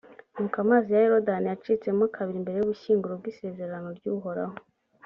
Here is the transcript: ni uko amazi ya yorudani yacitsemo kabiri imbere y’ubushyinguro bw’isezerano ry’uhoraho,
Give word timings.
ni 0.33 0.39
uko 0.45 0.57
amazi 0.63 0.87
ya 0.93 1.01
yorudani 1.03 1.47
yacitsemo 1.51 2.03
kabiri 2.15 2.37
imbere 2.39 2.55
y’ubushyinguro 2.57 3.13
bw’isezerano 3.19 3.87
ry’uhoraho, 3.97 4.55